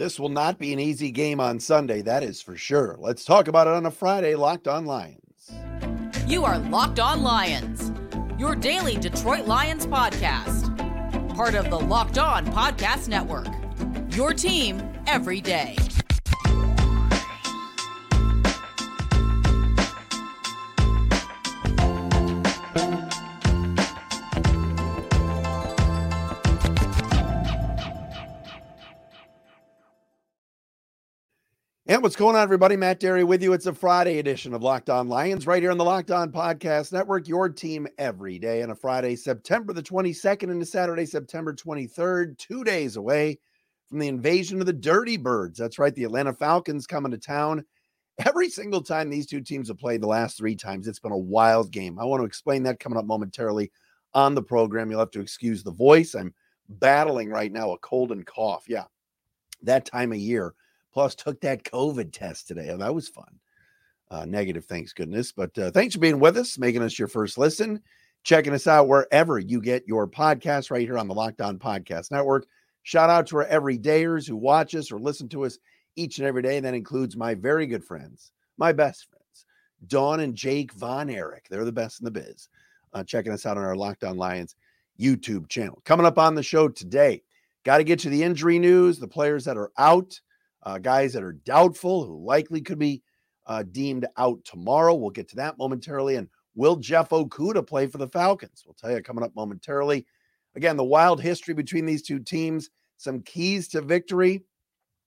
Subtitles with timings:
[0.00, 2.96] This will not be an easy game on Sunday, that is for sure.
[2.98, 5.52] Let's talk about it on a Friday, Locked On Lions.
[6.26, 7.92] You are Locked On Lions,
[8.38, 10.74] your daily Detroit Lions podcast.
[11.34, 13.48] Part of the Locked On Podcast Network.
[14.16, 15.76] Your team every day.
[31.90, 32.76] And what's going on, everybody?
[32.76, 33.52] Matt Dery with you.
[33.52, 36.92] It's a Friday edition of Locked On Lions right here on the Locked On Podcast
[36.92, 42.38] Network, your team every day on a Friday, September the 22nd into Saturday, September 23rd,
[42.38, 43.40] two days away
[43.88, 45.58] from the invasion of the Dirty Birds.
[45.58, 45.92] That's right.
[45.92, 47.64] The Atlanta Falcons coming to town.
[48.24, 51.18] Every single time these two teams have played the last three times, it's been a
[51.18, 51.98] wild game.
[51.98, 53.72] I want to explain that coming up momentarily
[54.14, 54.92] on the program.
[54.92, 56.14] You'll have to excuse the voice.
[56.14, 56.34] I'm
[56.68, 58.66] battling right now a cold and cough.
[58.68, 58.84] Yeah,
[59.64, 60.54] that time of year
[60.92, 62.70] Plus, took that COVID test today.
[62.70, 63.38] Oh, that was fun.
[64.10, 65.30] Uh, negative, thanks goodness.
[65.30, 67.80] But uh, thanks for being with us, making us your first listen,
[68.24, 72.10] checking us out wherever you get your podcast, right here on the Locked On Podcast
[72.10, 72.46] Network.
[72.82, 75.58] Shout out to our everydayers who watch us or listen to us
[75.94, 76.56] each and every day.
[76.56, 79.46] And that includes my very good friends, my best friends,
[79.86, 81.46] Dawn and Jake Von Erich.
[81.48, 82.48] They're the best in the biz.
[82.92, 84.56] Uh, checking us out on our Locked On Lions
[84.98, 85.80] YouTube channel.
[85.84, 87.22] Coming up on the show today,
[87.64, 90.20] got to get to the injury news, the players that are out
[90.62, 93.02] uh, guys that are doubtful, who likely could be
[93.46, 94.94] uh, deemed out tomorrow.
[94.94, 96.16] We'll get to that momentarily.
[96.16, 98.62] And will Jeff Okudah play for the Falcons?
[98.64, 100.06] We'll tell you coming up momentarily.
[100.56, 104.44] Again, the wild history between these two teams, some keys to victory.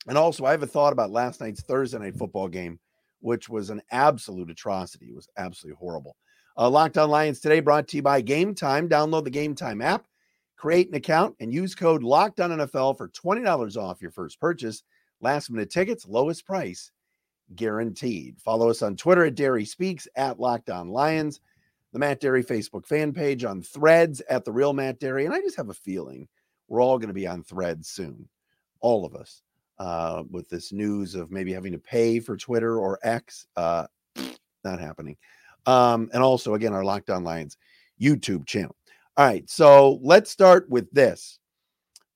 [0.08, 2.80] And also, I have a thought about last night's Thursday night football game,
[3.20, 5.08] which was an absolute atrocity.
[5.08, 6.16] It was absolutely horrible.
[6.58, 8.88] Uh, Locked On Lions today brought to you by Game Time.
[8.90, 10.06] Download the Game Time app,
[10.58, 14.84] create an account, and use code Locked On NFL for $20 off your first purchase.
[15.24, 16.92] Last minute tickets, lowest price
[17.56, 18.42] guaranteed.
[18.42, 21.40] Follow us on Twitter at Dery Speaks, at Locked On Lions,
[21.94, 25.24] the Matt Dery Facebook fan page on threads at The Real Matt Dery.
[25.24, 26.28] And I just have a feeling
[26.68, 28.28] we're all going to be on threads soon,
[28.82, 29.44] all of us,
[29.80, 33.48] uh, with this news of maybe having to pay for Twitter or X.
[33.56, 33.88] Uh,
[34.66, 35.16] not happening.
[35.66, 37.56] Um, and also, again, our Locked On Lions
[38.02, 38.76] YouTube channel.
[39.16, 41.40] All right, so let's start with this.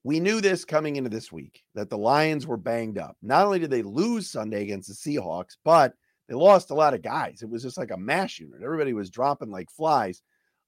[0.08, 3.18] We knew this coming into this week that the Lions were banged up.
[3.22, 5.96] Not only did they lose Sunday against the Seahawks, but
[6.30, 7.42] they lost a lot of guys.
[7.42, 8.62] It was just like a mash unit.
[8.64, 10.22] Everybody was dropping like flies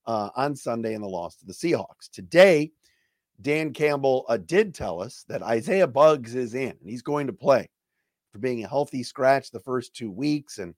[0.04, 2.10] uh, on Sunday in the loss to the Seahawks.
[2.12, 2.70] Today,
[3.40, 7.32] Dan Campbell uh, did tell us that Isaiah Buggs is in and he's going to
[7.32, 7.66] play
[8.32, 10.74] for being a healthy scratch the first two weeks and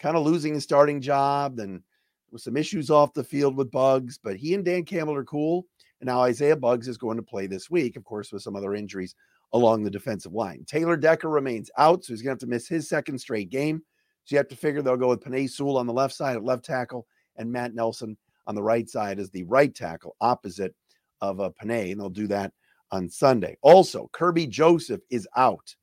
[0.00, 1.58] kind of losing his starting job.
[1.58, 1.82] And
[2.30, 4.18] with some issues off the field with Buggs.
[4.22, 5.66] but he and Dan Campbell are cool.
[6.00, 8.74] And now Isaiah Buggs is going to play this week, of course, with some other
[8.74, 9.14] injuries
[9.52, 10.64] along the defensive line.
[10.66, 13.82] Taylor Decker remains out, so he's going to have to miss his second straight game.
[14.24, 16.44] So you have to figure they'll go with Penei Sewell on the left side at
[16.44, 18.16] left tackle and Matt Nelson
[18.46, 20.74] on the right side as the right tackle opposite
[21.20, 22.52] of uh, Penei, and they'll do that
[22.90, 23.56] on Sunday.
[23.62, 25.74] Also, Kerby Joseph is out.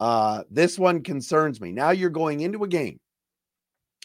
[0.00, 1.72] Uh, this one concerns me.
[1.72, 2.98] Now you're going into a game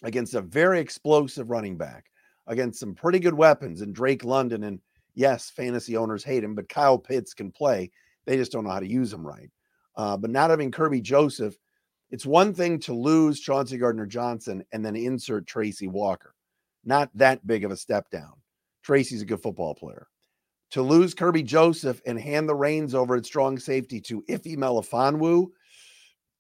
[0.04, 2.06] against a very explosive running back,
[2.46, 4.80] against some pretty good weapons in Drake London and
[5.18, 7.92] yes, fantasy owners hate him, but Kyle Pitts can play.
[8.26, 9.50] They just don't know how to use him right.
[9.96, 11.58] Uh, but not having Kerby Joseph,
[12.12, 16.36] it's one thing to lose Chauncey Gardner Johnson and then insert Tracy Walker.
[16.86, 18.34] Not that big of a step down.
[18.84, 20.08] Tracy's a good football player.
[20.72, 25.48] To lose Kerby Joseph and hand the reins over at strong safety to Ife Melifonwu,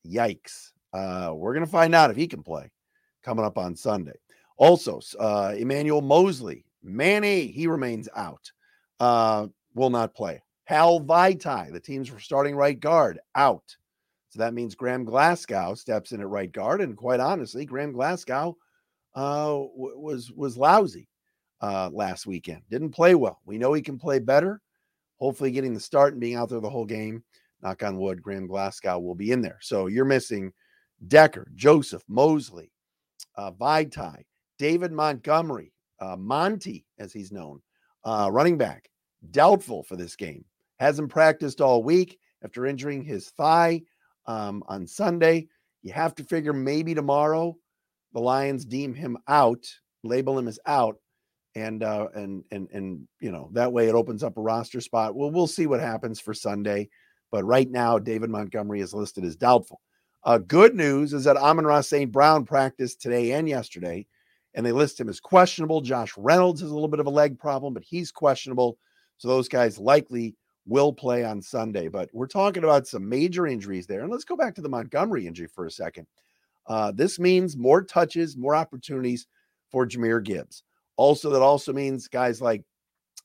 [0.05, 0.71] yikes.
[0.93, 2.69] Uh, we're going to find out if he can play
[3.23, 4.19] coming up on Sunday.
[4.57, 8.51] Also, uh, Emmanuel Moseley, Manny, he remains out
[8.99, 10.41] uh, will not play.
[10.65, 13.63] Hal Vaitai, the team's starting right guard, out.
[14.29, 16.81] So that means Graham Glasgow steps in at right guard.
[16.81, 18.57] And quite honestly, Graham Glasgow
[19.15, 21.07] uh, w- was was lousy
[21.61, 22.61] uh, last weekend.
[22.69, 23.39] Didn't play well.
[23.45, 24.61] We know he can play better.
[25.19, 27.23] Hopefully, getting the start and being out there the whole game.
[27.61, 29.57] Knock on wood, Graham Glasgow will be in there.
[29.61, 30.53] So you're missing
[31.07, 32.71] Decker, Joseph, Moseley,
[33.35, 34.23] uh, Vaitai,
[34.59, 37.61] David Montgomery, uh, Monty, as he's known,
[38.03, 38.89] uh, running back,
[39.31, 40.45] doubtful for this game.
[40.79, 43.81] Hasn't practiced all week after injuring his thigh
[44.25, 45.47] um, on Sunday.
[45.81, 47.55] You have to figure maybe tomorrow
[48.13, 49.65] the Lions deem him out,
[50.03, 50.97] label him as out,
[51.55, 55.15] and uh, and and and you know that way it opens up a roster spot.
[55.15, 56.89] Well, we'll see what happens for Sunday,
[57.31, 59.81] but right now David Montgomery is listed as doubtful.
[60.23, 62.11] Uh, good news is that Amon-Ra St.
[62.11, 64.05] Brown practiced today and yesterday
[64.57, 65.81] and they list him as questionable.
[65.81, 68.79] Josh Reynolds has a little bit of a leg problem, but he's questionable.
[69.17, 70.35] So those guys likely
[70.65, 71.87] will play on Sunday.
[71.87, 74.01] But we're talking about some major injuries there.
[74.01, 76.07] And let's go back to the Montgomery injury for a second.
[76.67, 79.27] Uh, this means more touches, more opportunities
[79.71, 80.63] for Jahmyr Gibbs.
[80.97, 82.63] Also, that also means guys like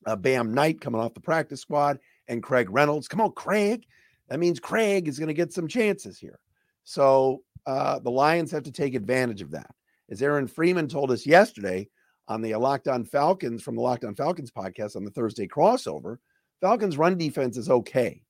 [0.07, 1.99] uh, Bam Knight coming off the practice squad
[2.29, 3.09] and Craig Reynolds.
[3.09, 3.85] Come on, Craig.
[4.29, 6.39] That means Craig is going to get some chances here.
[6.85, 9.71] So uh, the Lions have to take advantage of that.
[10.11, 11.89] As Aaron Freeman told us yesterday
[12.29, 16.19] on the Locked On Falcons from the Locked On Falcons podcast on the Thursday crossover,
[16.61, 18.23] Falcons' run defense is okay.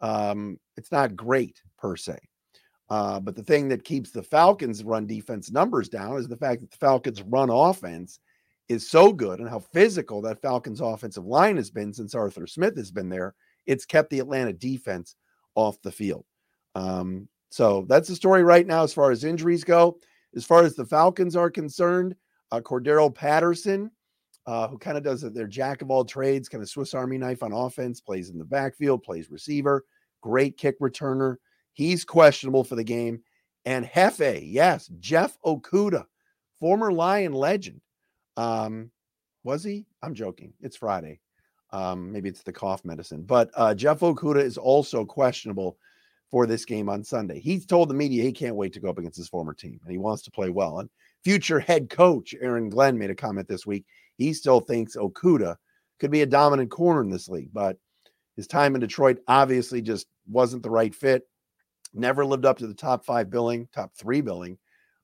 [0.00, 2.18] Um, it's not great per se.
[2.90, 6.60] Uh, but the thing that keeps the Falcons' run defense numbers down is the fact
[6.60, 8.20] that the Falcons' run offense
[8.68, 12.76] is so good and how physical that Falcons' offensive line has been since Arthur Smith
[12.76, 13.34] has been there.
[13.66, 15.14] It's kept the Atlanta defense
[15.54, 16.24] off the field.
[16.74, 19.98] Um, so that's the story right now as far as injuries go.
[20.34, 22.14] As far as the Falcons are concerned,
[22.52, 23.90] uh, Cordarrelle Patterson,
[24.46, 27.42] uh, who kind of does their jack of all trades, kind of Swiss Army knife
[27.42, 29.84] on offense, plays in the backfield, plays receiver,
[30.20, 31.36] great kick returner.
[31.72, 33.22] He's questionable for the game.
[33.64, 36.04] And Hefe, yes, Jeff Okudah,
[36.60, 37.80] former Lion legend.
[38.36, 38.90] Um,
[39.44, 39.86] was he?
[40.02, 40.52] I'm joking.
[40.60, 41.20] It's Friday.
[41.70, 45.78] Um, maybe it's the cough medicine, but uh, Jeff Okudah is also questionable
[46.32, 47.38] for this game on Sunday.
[47.38, 49.92] He's told the media he can't wait to go up against his former team and
[49.92, 50.78] he wants to play well.
[50.78, 50.88] And
[51.22, 53.84] future head coach Aaron Glenn made a comment this week.
[54.16, 55.56] He still thinks Okudah
[56.00, 57.76] could be a dominant corner in this league, but
[58.34, 61.28] his time in Detroit obviously just wasn't the right fit.
[61.92, 64.56] Never lived up to the top five billing, top three billing.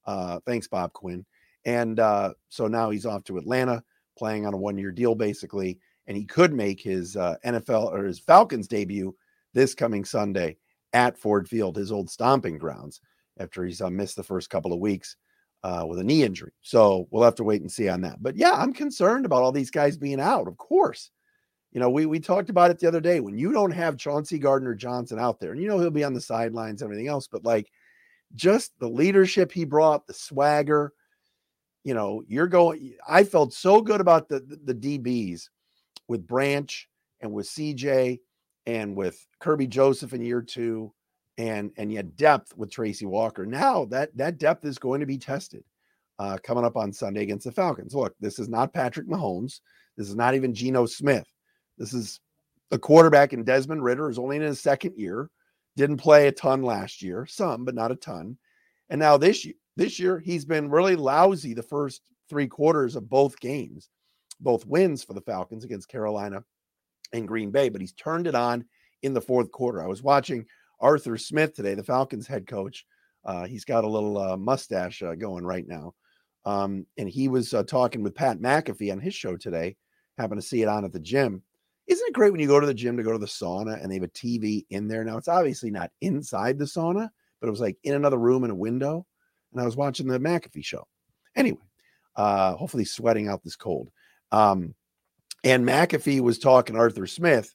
[0.06, 1.26] Uh, thanks, Bob Quinn.
[1.66, 3.84] And uh, so now he's off to Atlanta,
[4.16, 5.78] playing on a one year deal, basically.
[6.06, 9.14] And he could make his uh, NFL or his Falcons debut
[9.52, 10.56] this coming Sunday
[10.92, 13.00] at Ford Field, his old stomping grounds,
[13.38, 15.16] after he's uh, missed the first couple of weeks
[15.62, 16.52] uh, with a knee injury.
[16.62, 18.22] So we'll have to wait and see on that.
[18.22, 21.10] But yeah, I'm concerned about all these guys being out, of course.
[21.72, 23.20] You know, we we talked about it the other day.
[23.20, 26.14] When you don't have Chauncey Gardner Johnson out there, and you know he'll be on
[26.14, 27.70] the sidelines, everything else, but like
[28.34, 30.92] just the leadership he brought, the swagger,
[31.84, 32.94] you know, you're going.
[33.06, 35.48] I felt so good about the the, the DBs
[36.08, 36.88] with Branch
[37.20, 38.20] and with CJ
[38.68, 40.92] and with Kerby Joseph in year two,
[41.38, 43.46] and and yet depth with Tracy Walker.
[43.46, 45.64] Now that that depth is going to be tested
[46.18, 47.94] uh, coming up on Sunday against the Falcons.
[47.94, 49.60] Look, this is not Patrick Mahomes.
[49.96, 51.26] This is not even Geno Smith.
[51.78, 52.20] This is
[52.70, 55.30] a quarterback in Desmond Ridder is only in his second year.
[55.76, 58.36] Didn't play a ton last year, some but not a ton.
[58.90, 63.08] And now this year, this year he's been really lousy the first three quarters of
[63.08, 63.88] both games,
[64.40, 66.44] both wins for the Falcons against Carolina
[67.12, 68.64] in Green Bay, but he's turned it on
[69.02, 69.82] in the fourth quarter.
[69.82, 70.46] I was watching
[70.80, 72.84] Arthur Smith today, the Falcons head coach.
[73.24, 75.94] Uh, he's got a little uh, mustache uh, going right now.
[76.44, 79.76] Um, and he was uh, talking with Pat McAfee on his show today.
[80.16, 81.42] Happened to see it on at the gym.
[81.86, 83.90] Isn't it great when you go to the gym to go to the sauna and
[83.90, 85.04] they have a TV in there?
[85.04, 87.08] Now, it's obviously not inside the sauna,
[87.40, 89.06] but it was like in another room in a window.
[89.52, 90.86] And I was watching the McAfee show.
[91.34, 91.60] Anyway,
[92.16, 93.90] uh, hopefully sweating out this cold.
[94.32, 94.74] Um,
[95.44, 97.54] and McAfee was talking Arthur Smith,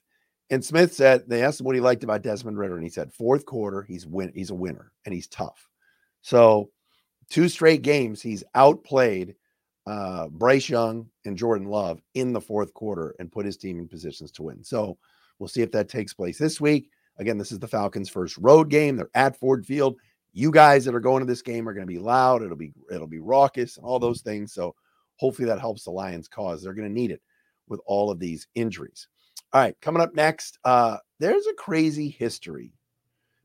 [0.50, 3.12] and Smith said they asked him what he liked about Desmond Ridder, and he said
[3.12, 5.68] fourth quarter he's win he's a winner and he's tough.
[6.22, 6.70] So
[7.30, 9.34] two straight games he's outplayed
[9.86, 13.88] uh, Bryce Young and Jordan Love in the fourth quarter and put his team in
[13.88, 14.64] positions to win.
[14.64, 14.96] So
[15.38, 16.90] we'll see if that takes place this week.
[17.18, 18.96] Again, this is the Falcons' first road game.
[18.96, 19.96] They're at Ford Field.
[20.32, 22.42] You guys that are going to this game are going to be loud.
[22.42, 24.52] It'll be it'll be raucous and all those things.
[24.52, 24.74] So
[25.16, 26.62] hopefully that helps the Lions' cause.
[26.62, 27.22] They're going to need it
[27.68, 29.08] with all of these injuries.
[29.52, 32.72] All right, coming up next, uh, there's a crazy history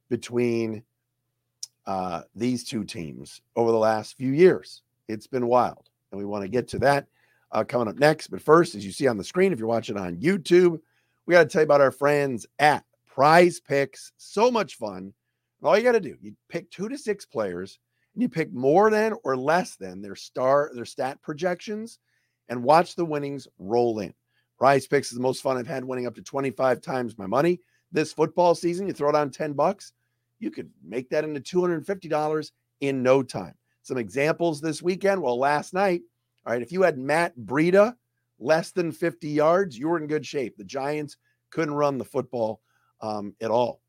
[0.09, 0.83] between
[1.85, 4.81] uh, these two teams over the last few years.
[5.07, 7.07] It's been wild, and we want to get to that
[7.51, 8.27] uh, coming up next.
[8.27, 10.79] But first, as you see on the screen, if you're watching on YouTube,
[11.25, 14.11] we got to tell you about our friends at Prize Picks.
[14.17, 15.13] So much fun.
[15.61, 17.79] All you got to do, you pick two to six players,
[18.13, 21.99] and you pick more than or less than their star, their stat projections
[22.50, 24.13] and watch the winnings roll in.
[24.58, 27.62] Prize picks is the most fun I've had, winning up to 25 times my money
[27.91, 28.88] this football season.
[28.88, 29.94] You throw down 10 bucks,
[30.39, 32.51] you could make that into $250
[32.82, 33.53] in no time.
[33.84, 35.22] Some examples this weekend.
[35.22, 36.01] Well, last night,
[36.46, 37.96] all right, if you had Matt Breida
[38.39, 40.58] less than 50 yards, you were in good shape.
[40.58, 41.18] The Giants
[41.50, 42.62] couldn't run the football
[43.01, 43.82] um, at all.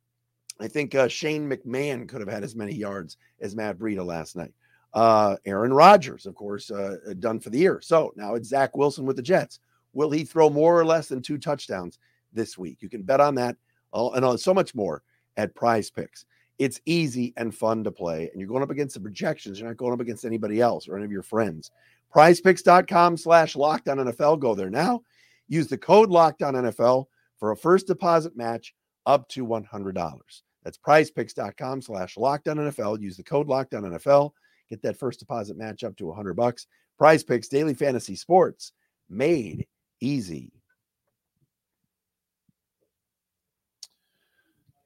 [0.61, 4.37] I think uh, Shane McMahon could have had as many yards as Matt Breida last
[4.37, 4.52] night.
[4.92, 7.80] Uh, Aaron Rodgers, of course, uh, uh, done for the year.
[7.80, 9.61] So now it's Zach Wilson with the Jets.
[9.92, 11.99] Will he throw more or less than two touchdowns
[12.32, 12.78] this week?
[12.80, 13.56] You can bet on that
[13.92, 15.02] uh, and on so much more
[15.37, 16.25] at Prize Picks.
[16.59, 19.59] It's easy and fun to play, and you're going up against the projections.
[19.59, 21.70] You're not going up against anybody else or any of your friends.
[22.14, 24.40] PrizePicks.com slash locked on NFL.
[24.40, 25.00] Go there now.
[25.49, 27.06] Use the code locked on NFL
[27.38, 28.75] for a first deposit match
[29.06, 30.42] up to $100.
[30.62, 33.00] That's prizepicks.com slash locked on NFL.
[33.00, 34.32] Use the code locked on NFL.
[34.71, 36.67] Get that first deposit match up to 100 bucks.
[36.97, 38.73] Prize picks, daily fantasy sports
[39.09, 39.67] made
[40.00, 40.53] easy.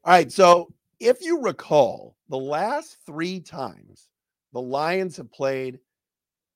[0.05, 0.33] All right.
[0.33, 4.09] So if you recall, the last three times
[4.53, 5.79] the Lions have played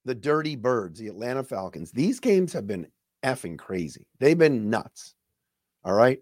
[0.04, 2.86] the Dirty Birds, the Atlanta Falcons, these games have been
[3.24, 4.06] effing crazy.
[4.20, 5.14] They've been nuts.
[5.84, 6.20] All right.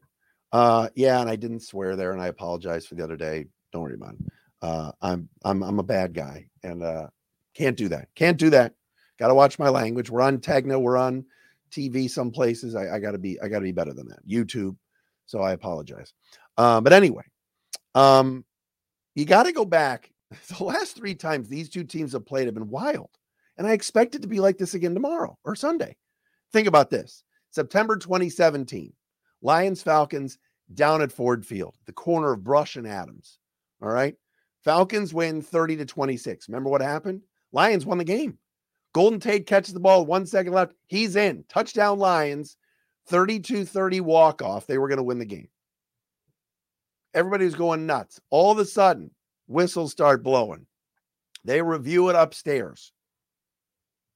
[0.53, 3.47] Uh, yeah, and I didn't swear there, and I apologize for the other day.
[3.73, 4.21] Don't worry about it.
[4.63, 7.09] Uh, I'm I'm I'm a bad guy, and uh,
[7.55, 8.09] can't do that.
[8.15, 8.75] Can't do that.
[9.19, 10.11] Got to watch my language.
[10.11, 10.81] We're on Tegna.
[10.81, 11.25] We're on
[11.71, 12.75] TV some places.
[12.75, 14.27] I, I got to be I got to be better than that.
[14.29, 14.77] YouTube.
[15.27, 16.13] So I apologize.
[16.57, 17.25] Uh, but anyway,
[17.95, 18.45] um,
[19.15, 20.11] you got to go back.
[20.49, 23.11] The last three times these two teams have played have been wild,
[23.57, 25.97] and I expect it to be like this again tomorrow or Sunday.
[26.53, 27.23] Think about this:
[27.53, 28.93] September 2017,
[29.41, 30.39] Lions Falcons
[30.75, 33.39] down at Ford Field, the corner of Brush and Adams.
[33.81, 34.17] All right.
[34.67, 36.49] Falcons win 30 to 26.
[36.49, 37.23] Remember what happened?
[37.53, 38.37] Lions won the game.
[38.93, 40.73] Golden Tate catches the ball, one second left.
[40.89, 41.45] He's in.
[41.49, 42.57] Touchdown Lions,
[43.07, 44.67] 32 30 walk off.
[44.67, 45.47] They were going to win the game.
[47.15, 48.21] Everybody was going nuts.
[48.31, 49.13] All of a sudden,
[49.47, 50.67] whistles start blowing.
[51.45, 52.93] They review it upstairs.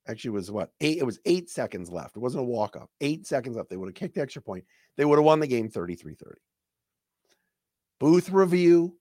[0.09, 0.99] Actually, was what eight?
[0.99, 2.17] It was eight seconds left.
[2.17, 2.89] It wasn't a walk off.
[3.01, 3.71] Eight seconds left.
[3.71, 4.65] They would have kicked the extra point.
[4.97, 6.41] They would have won the game 33 30.
[8.01, 8.97] Booth review.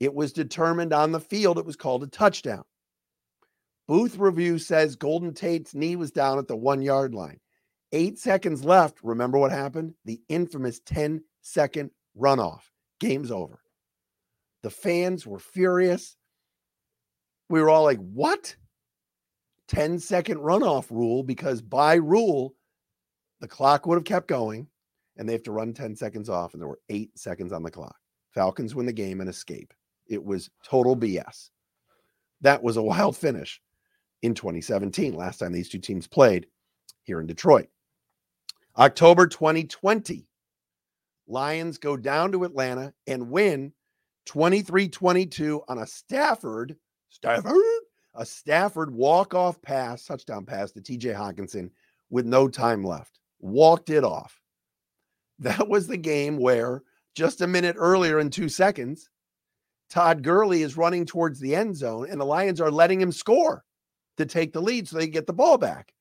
[0.00, 1.58] It was determined on the field.
[1.58, 2.64] It was called a touchdown.
[3.88, 7.40] Booth review says Golden Tate's knee was down at the one yard line.
[7.92, 8.98] Eight seconds left.
[9.02, 9.94] Remember what happened?
[10.04, 12.60] The infamous 10 second runoff.
[13.00, 13.60] Game's over.
[14.62, 16.16] The fans were furious.
[17.48, 18.54] We were all like, what?
[19.68, 22.54] 10 second runoff rule because by rule,
[23.40, 24.66] the clock would have kept going
[25.16, 26.52] and they have to run 10 seconds off.
[26.52, 27.96] And there were eight seconds on the clock.
[28.34, 29.72] Falcons win the game and escape.
[30.08, 31.50] It was total BS.
[32.40, 33.60] That was a wild finish
[34.22, 36.46] in 2017, last time these two teams played
[37.02, 37.68] here in Detroit.
[38.76, 40.28] October 2020,
[41.26, 43.72] Lions go down to Atlanta and win
[44.26, 46.76] 23 22 on a Stafford,
[47.10, 47.56] Stafford,
[48.14, 51.70] a Stafford walk off pass, touchdown pass to TJ Hockenson
[52.10, 53.20] with no time left.
[53.40, 54.40] Walked it off.
[55.40, 56.82] That was the game where
[57.14, 59.08] just a minute earlier in two seconds,
[59.90, 63.64] Todd Gurley is running towards the end zone and the Lions are letting him score
[64.16, 65.92] to take the lead so they can get the ball back.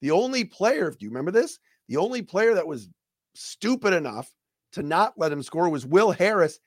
[0.00, 1.58] The only player, if you remember this,
[1.88, 2.88] the only player that was
[3.34, 4.32] stupid enough
[4.72, 6.58] to not let him score was Will Harris.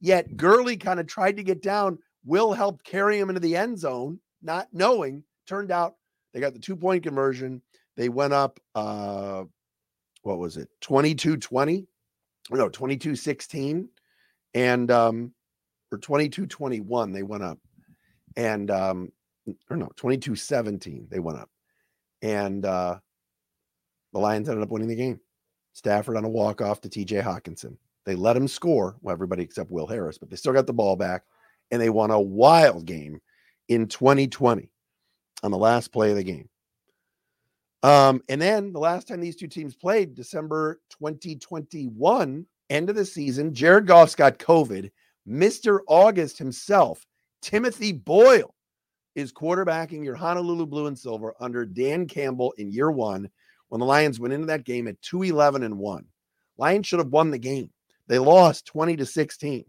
[0.00, 1.98] Yet Gurley kind of tried to get down.
[2.24, 5.24] Will helped carry him into the end zone not knowing.
[5.46, 5.94] Turned out
[6.32, 7.62] they got the two point conversion.
[7.96, 9.44] They went up, uh,
[10.22, 11.86] what was it, 22 20?
[12.50, 13.88] No, 22 16.
[14.54, 15.32] And, um,
[15.92, 17.58] or 22 21, they went up.
[18.36, 19.12] And, um,
[19.70, 21.50] or no, 22 17, they went up.
[22.22, 22.98] And, uh,
[24.12, 25.20] the Lions ended up winning the game.
[25.72, 27.76] Stafford on a walk off to TJ Hockenson.
[28.06, 30.96] They let him score, well, everybody except Will Harris, but they still got the ball
[30.96, 31.24] back
[31.70, 33.20] and they won a wild game
[33.68, 34.70] in 2020
[35.42, 36.48] on the last play of the game.
[37.82, 43.04] Um, and then the last time these two teams played, December 2021, end of the
[43.04, 44.90] season, Jared Goff's got COVID.
[45.28, 45.80] Mr.
[45.88, 47.04] August himself,
[47.42, 48.54] Timothy Boyle,
[49.14, 53.28] is quarterbacking your Honolulu Blue and Silver under Dan Campbell in year one
[53.68, 56.04] when the Lions went into that game at 2 11 and 1.
[56.58, 57.70] Lions should have won the game.
[58.08, 59.64] They lost 20 to 16.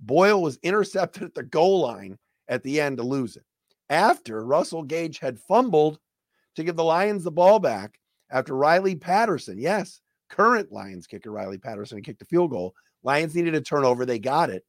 [0.00, 3.44] Boyle was intercepted at the goal line at the end to lose it.
[3.90, 5.98] After Russell Gage had fumbled
[6.56, 7.98] to give the Lions the ball back
[8.30, 12.74] after Riley Patterson, yes, current Lions kicker Riley Patterson kicked a field goal.
[13.02, 14.04] Lions needed a turnover.
[14.04, 14.64] They got it.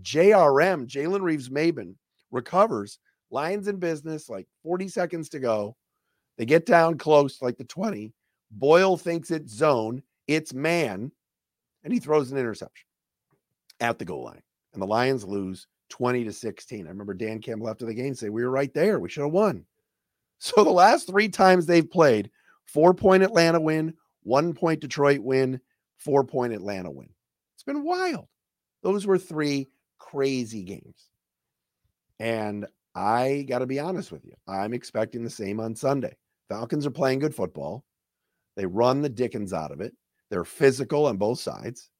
[0.00, 1.94] JRM, Jalen Reeves Maybin,
[2.30, 2.98] recovers.
[3.30, 5.74] Lions in business, like 40 seconds to go.
[6.36, 8.12] They get down close, like the 20.
[8.50, 11.10] Boyle thinks it's zone, it's man,
[11.82, 12.86] and he throws an interception
[13.80, 14.42] at the goal line.
[14.74, 16.86] And the Lions lose 20 to 16.
[16.86, 18.98] I remember Dan Campbell after the game say, We were right there.
[18.98, 19.64] We should have won.
[20.44, 22.28] So the last three times they've played,
[22.64, 23.94] four point Atlanta win,
[24.24, 25.60] one point Detroit win,
[25.98, 27.08] four point Atlanta win.
[27.54, 28.26] It's been wild.
[28.82, 29.68] Those were three
[30.10, 31.08] crazy games.
[32.18, 34.34] And I got to be honest with you.
[34.48, 36.16] I'm expecting the same on Sunday.
[36.48, 37.84] Falcons are playing good football.
[38.56, 39.94] They run the Dickens out of it.
[40.28, 41.90] They're physical on both sides.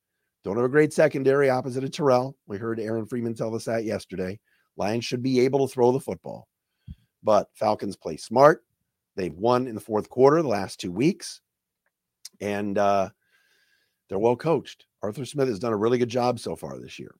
[0.44, 2.36] Don't have a great secondary opposite of Terrell.
[2.46, 4.38] We heard Aaron Freeman tell us that yesterday.
[4.76, 6.48] Lions should be able to throw the football,
[7.22, 8.64] but Falcons play smart.
[9.16, 11.40] They've won in the fourth quarter the last two weeks.
[12.40, 13.10] And uh,
[14.08, 14.86] They're well coached.
[15.02, 17.14] Arthur Smith has done a really good job so far this year.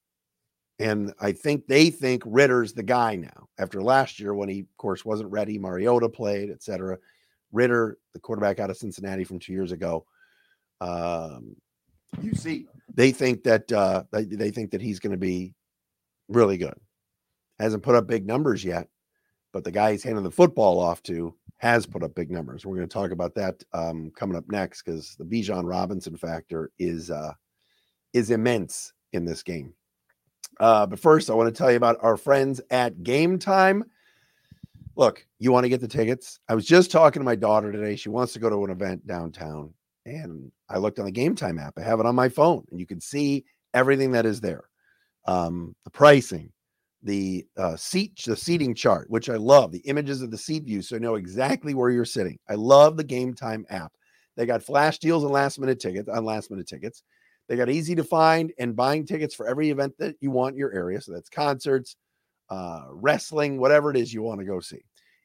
[0.79, 3.49] And I think they think Ridder's the guy now.
[3.59, 6.99] After last year, when he, of course, wasn't ready, Mariota played, etc.
[7.52, 10.07] Ridder, the quarterback out of Cincinnati from two years ago,
[10.81, 11.55] um,
[12.21, 15.55] you see, they think that uh, they, they think that he's going to be
[16.29, 16.75] really good.
[17.59, 18.88] Hasn't put up big numbers yet,
[19.52, 22.67] but the guy he's handing the football off to has put up big numbers.
[22.67, 26.73] We're going to talk about that um, coming up next because the Bijan Robinson factor
[26.79, 27.33] is uh,
[28.12, 29.73] is immense in this game.
[30.61, 33.85] Uh, but first, I want to tell you about our friends at Game Time.
[34.94, 36.38] Look, you want to get the tickets?
[36.49, 37.97] I was just talking to my daughter today.
[37.97, 39.73] She wants to go to an event downtown,
[40.04, 41.75] and I looked on the Game Time app.
[41.78, 43.44] I have it on my phone, and you can see
[43.75, 44.64] everything that is there,
[45.26, 46.52] um, the pricing,
[47.02, 50.82] the uh, seat, the seating chart, which I love, the images of the seat view,
[50.82, 52.38] so I know exactly where you're sitting.
[52.49, 53.92] I love the Game Time app.
[54.37, 57.02] They got flash deals and last minute tickets on last minute tickets.
[57.52, 60.59] They got easy to find and buying tickets for every event that you want in
[60.59, 61.02] your area.
[61.02, 61.97] So that's concerts,
[62.49, 64.82] uh, wrestling, whatever it is you want to go see.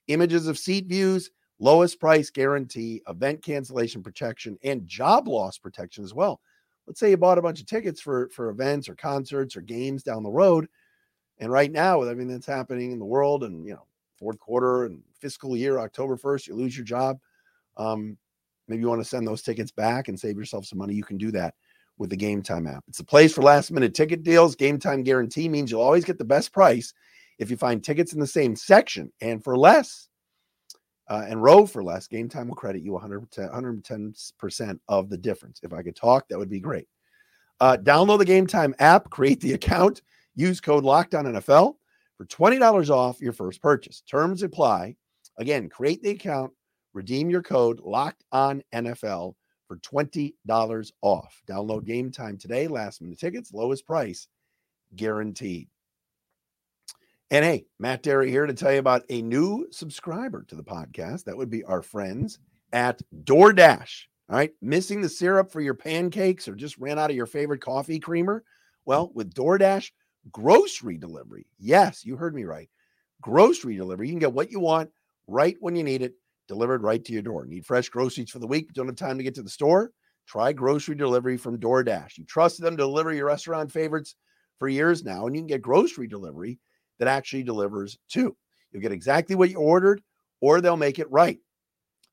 [0.09, 6.13] Images of seat views, lowest price guarantee, event cancellation protection, and job loss protection as
[6.13, 6.41] well.
[6.85, 10.03] Let's say you bought a bunch of tickets for for events or concerts or games
[10.03, 10.67] down the road,
[11.37, 13.85] and right now with everything that's happening in the world, and you know,
[14.19, 17.19] fourth quarter and fiscal year, October first, you lose your job.
[17.77, 18.17] Um,
[18.67, 20.93] maybe you want to send those tickets back and save yourself some money.
[20.93, 21.55] You can do that
[21.97, 22.83] with the Game Time app.
[22.87, 24.55] It's a place for last minute ticket deals.
[24.55, 26.93] Game Time guarantee means you'll always get the best price
[27.39, 30.09] if you find tickets in the same section and for less.
[31.09, 35.61] Uh, and row for less, Game Time will credit you 110, 110% of the difference.
[35.63, 36.87] If I could talk, that would be great.
[37.61, 40.01] Uh, download the Game Time app, create the account,
[40.35, 41.75] use code Locked On NFL
[42.17, 44.01] for $20 off your first purchase.
[44.01, 44.95] Terms apply.
[45.37, 46.51] Again, create the account,
[46.93, 49.35] redeem your code Locked On NFL
[49.67, 51.41] for $20 off.
[51.47, 52.67] Download game time today.
[52.67, 54.27] Last minute tickets, lowest price
[54.95, 55.67] guaranteed.
[57.29, 61.25] And hey, Matt Dery here to tell you about a new subscriber to the podcast.
[61.25, 62.39] That would be our friends
[62.71, 64.03] at DoorDash.
[64.29, 67.61] All right, missing the syrup for your pancakes or just ran out of your favorite
[67.61, 68.43] coffee creamer?
[68.85, 69.91] Well, with DoorDash
[70.31, 72.69] grocery delivery, yes, you heard me right.
[73.21, 74.89] Grocery delivery, you can get what you want
[75.27, 76.13] right when you need it
[76.47, 77.45] delivered right to your door.
[77.45, 79.91] Need fresh groceries for the week, don't have time to get to the store?
[80.27, 82.17] Try grocery delivery from DoorDash.
[82.17, 84.15] You trusted them to deliver your restaurant favorites
[84.59, 86.59] for years now, and you can get grocery delivery
[86.99, 88.35] that actually delivers too.
[88.71, 90.01] You'll get exactly what you ordered,
[90.41, 91.39] or they'll make it right.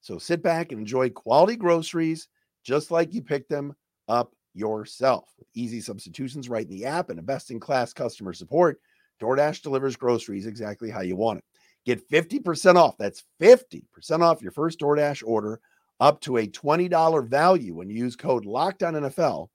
[0.01, 2.29] So sit back and enjoy quality groceries
[2.63, 3.75] just like you picked them
[4.09, 5.31] up yourself.
[5.39, 8.81] With easy substitutions right in the app and a best in class customer support,
[9.21, 11.45] DoorDash delivers groceries exactly how you want it.
[11.85, 12.97] Get 50% off.
[12.99, 13.85] That's 50%
[14.21, 15.61] off your first DoorDash order
[16.01, 19.49] up to a $20 value when you use code LOCKEDONNFL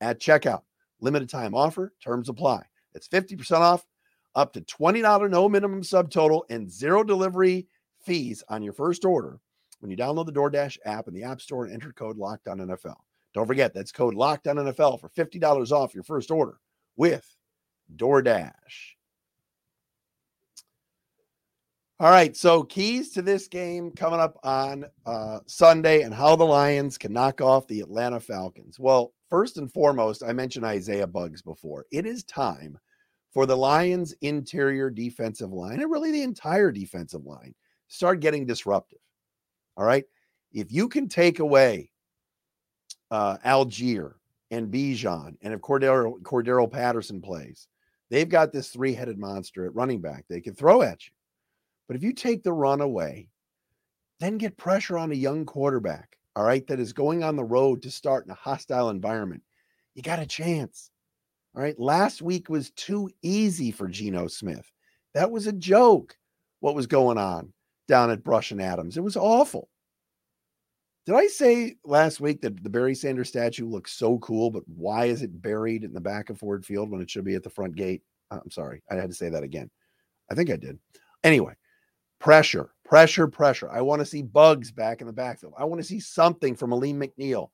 [0.00, 0.62] at checkout.
[1.00, 2.64] Limited time offer, terms apply.
[2.92, 3.86] That's 50% off
[4.34, 7.66] up to $20 no minimum subtotal and zero delivery
[8.00, 9.40] fees on your first order
[9.80, 12.96] when you download the DoorDash app in the App Store and enter code LOCKEDONNFL.
[13.34, 16.58] Don't forget, that's code LOCKEDONNFL for $50 off your first order
[16.96, 17.36] with
[17.96, 18.52] DoorDash.
[22.00, 26.44] All right, so keys to this game coming up on uh, Sunday and how the
[26.44, 28.78] Lions can knock off the Atlanta Falcons.
[28.78, 31.86] Well, first and foremost, I mentioned Isaiah Buggs before.
[31.90, 32.78] It is time
[33.32, 37.52] for the Lions' interior defensive line and really the entire defensive line
[37.88, 39.00] start getting disruptive.
[39.76, 40.04] All right,
[40.52, 41.90] if you can take away
[43.10, 44.12] uh, Allgeier
[44.52, 47.66] and Bijan, and if Cordarrelle, Cordarrelle Patterson plays,
[48.08, 51.10] they've got this three-headed monster at running back they can throw at you.
[51.88, 53.30] But if you take the run away,
[54.20, 57.82] then get pressure on a young quarterback, all right, that is going on the road
[57.82, 59.42] to start in a hostile environment,
[59.94, 60.90] you got a chance.
[61.56, 61.78] All right.
[61.80, 64.70] Last week was too easy for Geno Smith.
[65.14, 66.16] That was a joke,
[66.60, 67.52] what was going on
[67.88, 68.96] down at Brush and Adams.
[68.96, 69.68] It was awful.
[71.06, 75.06] Did I say last week that the Barry Sanders statue looks so cool, but why
[75.06, 77.50] is it buried in the back of Ford Field when it should be at the
[77.50, 78.02] front gate?
[78.30, 78.82] Uh, I'm sorry.
[78.90, 79.70] I had to say that again.
[80.30, 80.78] I think I did.
[81.24, 81.54] Anyway,
[82.20, 83.70] Pressure, pressure, pressure.
[83.70, 85.54] I want to see Buggs back in the backfield.
[85.56, 87.50] I want to see something from Alim McNeill,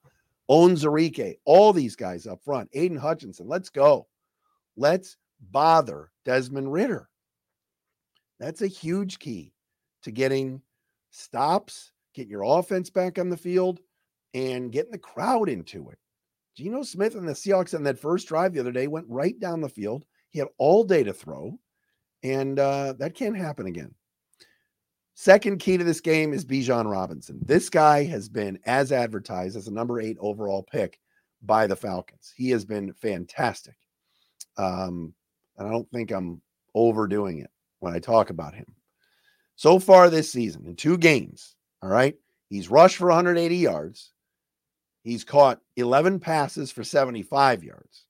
[0.51, 2.71] Onwuzurike, all these guys up front.
[2.73, 3.47] Aidan Hutchinson.
[3.47, 4.07] Let's go.
[4.77, 5.17] Let's
[5.51, 7.09] bother Desmond Ridder.
[8.41, 9.53] That's a huge key
[10.03, 10.61] to getting
[11.11, 13.81] stops, getting your offense back on the field,
[14.35, 15.99] and getting the crowd into it.
[16.57, 19.61] Geno Smith and the Seahawks on that first drive the other day went right down
[19.61, 20.05] the field.
[20.31, 21.59] He had all day to throw,
[22.23, 23.95] and uh, that can't happen again.
[25.15, 27.39] Second key to this game is Bijan Robinson.
[27.45, 30.99] This guy has been as advertised as a number eight overall pick
[31.43, 32.33] by the Falcons.
[32.37, 33.77] He has been fantastic.
[34.57, 35.15] Um,
[35.57, 36.41] and I don't think I'm
[36.75, 38.67] overdoing it when I talk about him.
[39.57, 42.17] So far this season, in two games, all right,
[42.49, 44.13] he's rushed for 180 yards.
[45.03, 48.07] He's caught 11 passes for 75 yards.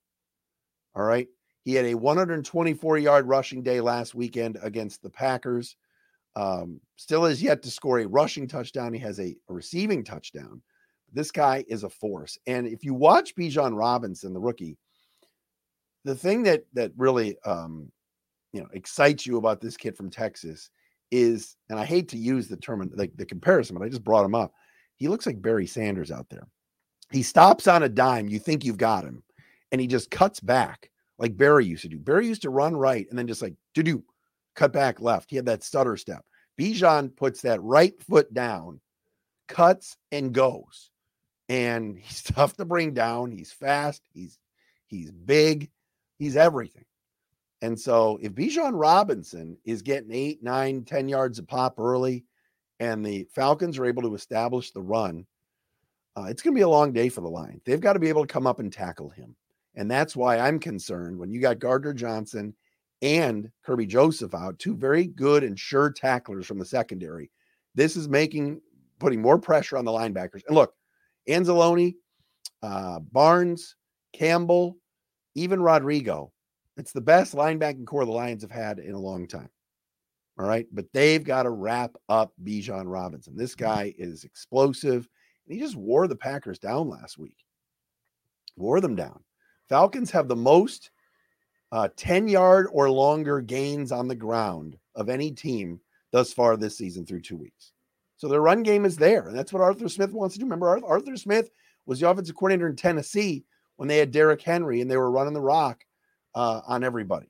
[0.95, 1.29] All right.
[1.65, 5.77] He had a 124 yard rushing day last weekend against the Packers.
[6.37, 8.93] Um, still has yet to score a rushing touchdown.
[8.93, 10.63] He has a, a receiving touchdown.
[11.13, 12.39] This guy is a force.
[12.47, 14.77] And if you watch Bijan Robinson, the rookie,
[16.05, 17.91] the thing that that really um,
[18.53, 20.71] you know excites you about this kid from Texas
[21.11, 24.25] is, and I hate to use the term like the comparison, but I just brought
[24.25, 24.53] him up.
[24.97, 26.47] He looks like Barry Sanders out there.
[27.11, 28.29] He stops on a dime.
[28.29, 29.23] You think you've got him,
[29.73, 31.99] and he just cuts back like Barry used to do.
[31.99, 34.05] Barry used to run right and then just like do do
[34.55, 35.31] cut back left.
[35.31, 36.25] He had that stutter step.
[36.59, 38.81] Bijan puts that right foot down,
[39.49, 40.91] cuts and goes.
[41.49, 43.31] And he's tough to bring down.
[43.31, 44.03] He's fast.
[44.13, 44.39] He's
[44.87, 45.71] he's big.
[46.19, 46.85] He's everything.
[47.63, 52.25] And so if Bijan Robinson is getting eight, nine, ten yards a pop early,
[52.79, 55.27] and the Falcons are able to establish the run,
[56.17, 57.61] uh, it's going to be a long day for the line.
[57.65, 59.35] They've got to be able to come up and tackle him.
[59.75, 62.55] And that's why I'm concerned when you got Gardner Johnson
[63.03, 67.31] and Kerby Joseph out, two very good and sure tacklers from the secondary.
[67.75, 68.61] This is making
[68.99, 70.43] putting more pressure on the linebackers.
[70.47, 70.75] And look,
[71.29, 71.95] Anzalone,
[72.63, 73.77] uh, Barnes,
[74.13, 74.77] Campbell,
[75.35, 76.33] even Rodrigo.
[76.77, 79.51] It's the best linebacking corps the Lions have had in a long time.
[80.39, 80.67] All right.
[80.73, 83.37] But they've got to wrap up Bijan Robinson.
[83.37, 85.09] This guy is explosive.
[85.47, 87.37] And he just wore the Packers down last week.
[88.57, 89.23] Wore them down.
[89.69, 90.91] Falcons have the most
[91.73, 95.81] uh, 10 yard or longer gains on the ground of any team
[96.13, 97.73] thus far this season through two weeks.
[98.17, 99.29] So their run game is there.
[99.29, 100.47] And that's what Arthur Smith wants to do.
[100.47, 101.51] Remember, Arthur Smith
[101.87, 103.45] was the offensive coordinator in Tennessee
[103.77, 105.85] when they had Derrick Henry and they were running the rock
[106.35, 107.27] uh, on everybody.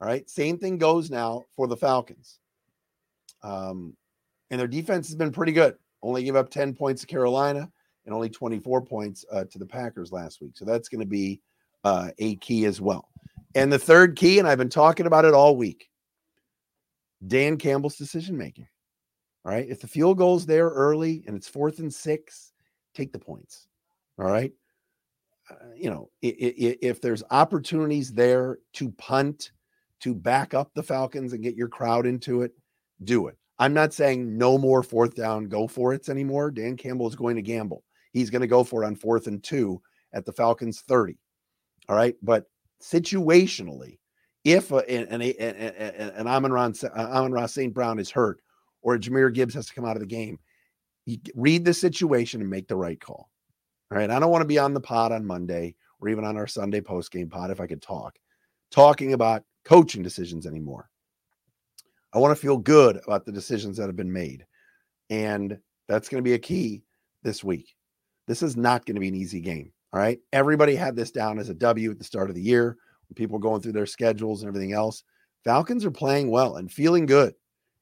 [0.00, 0.28] All right.
[0.28, 2.40] Same thing goes now for the Falcons.
[3.42, 3.96] Um,
[4.50, 5.76] and their defense has been pretty good.
[6.02, 7.70] Only give up 10 points to Carolina
[8.04, 10.56] and only 24 points uh, to the Packers last week.
[10.56, 11.40] So that's going to be
[11.84, 13.08] uh, a key as well.
[13.54, 15.88] And the third key, and I've been talking about it all week
[17.26, 18.66] Dan Campbell's decision making.
[19.44, 19.68] All right.
[19.68, 22.52] If the field goal's there early and it's fourth and six,
[22.94, 23.66] take the points.
[24.18, 24.52] All right.
[25.50, 29.50] Uh, you know, if, if there's opportunities there to punt,
[30.00, 32.52] to back up the Falcons and get your crowd into it,
[33.04, 33.36] do it.
[33.58, 36.50] I'm not saying no more fourth down, go for it anymore.
[36.50, 37.84] Dan Campbell is going to gamble.
[38.12, 39.80] He's going to go for it on fourth and two
[40.12, 41.18] at the Falcons 30.
[41.88, 42.16] All right.
[42.22, 42.46] But
[42.82, 43.98] situationally,
[44.44, 47.72] if an, an, an Amon-Ra, uh, Amon-Ra St.
[47.72, 48.40] Brown is hurt
[48.82, 50.38] or Jahmyr Gibbs has to come out of the game,
[51.06, 53.30] you read the situation and make the right call.
[53.90, 54.10] All right.
[54.10, 56.80] I don't want to be on the pod on Monday or even on our Sunday
[56.80, 58.18] post game pod if I could talk,
[58.70, 60.88] talking about coaching decisions anymore.
[62.12, 64.44] I want to feel good about the decisions that have been made.
[65.10, 66.82] And that's going to be a key
[67.22, 67.74] this week.
[68.26, 69.72] This is not going to be an easy game.
[69.92, 70.18] All right.
[70.32, 72.76] Everybody had this down as a W at the start of the year
[73.08, 75.04] when people were going through their schedules and everything else.
[75.44, 77.34] Falcons are playing well and feeling good.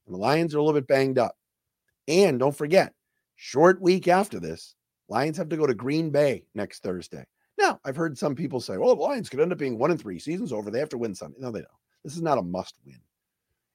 [0.05, 1.37] And the Lions are a little bit banged up.
[2.07, 2.93] And don't forget,
[3.35, 4.75] short week after this,
[5.07, 7.25] Lions have to go to Green Bay next Thursday.
[7.57, 10.01] Now, I've heard some people say, well, the Lions could end up being one and
[10.01, 10.71] three seasons over.
[10.71, 11.41] They have to win something.
[11.41, 11.67] No, they don't.
[12.03, 12.99] This is not a must win.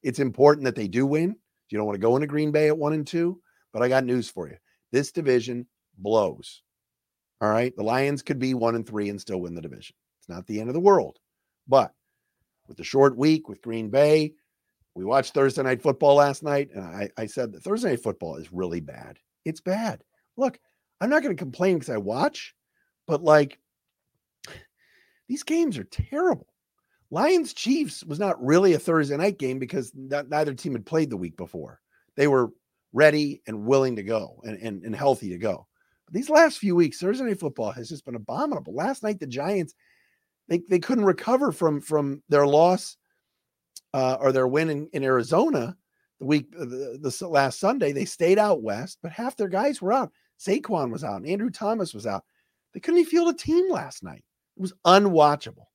[0.03, 1.37] It's important that they do win.
[1.70, 3.40] You don't want to go into Green Bay at one and two,
[3.72, 4.57] but I got news for you.
[4.92, 5.66] This division
[5.99, 6.62] blows.
[7.40, 7.75] All right.
[7.77, 9.94] The Lions could be one and three and still win the division.
[10.20, 11.18] It's not the end of the world.
[11.68, 11.92] But
[12.68, 14.33] with the short week with Green Bay,
[14.94, 18.37] we watched Thursday night football last night, and I, I said that Thursday night football
[18.37, 19.18] is really bad.
[19.44, 20.03] It's bad.
[20.38, 20.59] Look,
[21.01, 22.55] I'm not going to complain because I watch,
[23.07, 23.59] but like
[25.29, 26.46] these games are terrible.
[27.11, 31.16] Lions Chiefs was not really a Thursday night game because neither team had played the
[31.16, 31.81] week before.
[32.16, 32.51] They were
[32.92, 35.66] ready and willing to go and, and, and healthy to go.
[36.07, 38.75] But these last few weeks, Thursday night football has just been abominable.
[38.75, 39.75] Last night, the Giants,
[40.49, 42.97] they, they couldn't recover from from their loss
[43.92, 45.77] uh, or their win in, in Arizona
[46.21, 47.92] the week uh, the, the last Sunday.
[47.92, 50.12] They stayed out west, but half their guys were out.
[50.38, 52.25] Saquon was out, Andrew Thomas was out.
[52.73, 54.25] They couldn't even field a team last night.
[54.57, 55.66] It was unwatchable.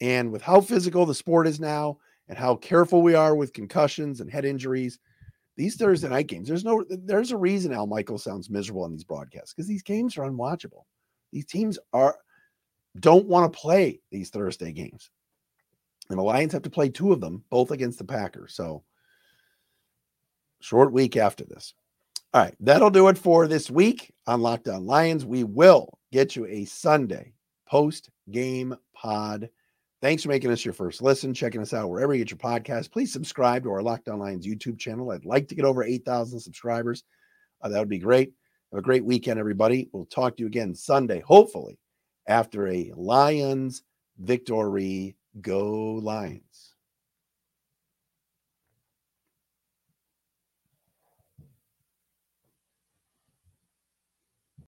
[0.00, 1.98] And with how physical the sport is now
[2.28, 4.98] and how careful we are with concussions and head injuries,
[5.58, 9.02] these Thursday night games, there's no there's a reason Al Michael sounds miserable on these
[9.02, 10.84] broadcasts because these games are unwatchable.
[11.32, 12.16] These teams are
[13.00, 15.10] don't want to play these Thursday games.
[16.08, 18.54] And the Lions have to play two of them, both against the Packers.
[18.54, 18.84] So
[20.60, 21.74] short week after this.
[22.32, 25.26] All right, that'll do it for this week on Locked On Lions.
[25.26, 27.34] We will get you a Sunday
[27.66, 29.50] post game pod.
[30.00, 32.92] Thanks for making us your first listen, checking us out wherever you get your podcast.
[32.92, 35.10] Please subscribe to our Locked On Lions YouTube channel.
[35.10, 37.02] I'd like to get over 8,000 subscribers.
[37.60, 38.32] Uh, that would be great.
[38.72, 39.88] Have a great weekend, everybody.
[39.92, 41.78] We'll talk to you again Sunday, hopefully,
[42.28, 43.82] after a Lions
[44.18, 45.16] victory.
[45.40, 46.47] Go Lions.